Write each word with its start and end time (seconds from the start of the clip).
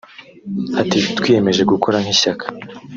Ati 0.81 0.97
“Twiyemeje 1.17 1.61
gukora 1.71 1.97
nk’ishyaka 2.03 2.45